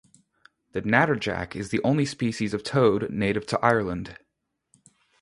The 0.71 0.81
natterjack 0.81 1.55
is 1.55 1.69
the 1.69 1.79
only 1.83 2.07
species 2.07 2.55
of 2.55 2.63
toad 2.63 3.11
native 3.11 3.45
to 3.45 3.59
Ireland. 3.63 4.17